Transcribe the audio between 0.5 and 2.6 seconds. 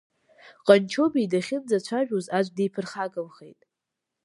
Ҟанчобеи дахьынӡацәажәоз аӡә